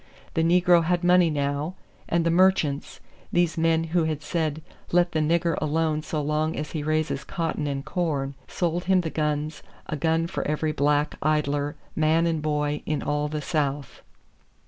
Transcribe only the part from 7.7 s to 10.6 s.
corn—sold him the guns, a gun for